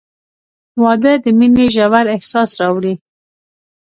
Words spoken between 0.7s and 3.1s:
•واده د مینې ژور احساس راوړي.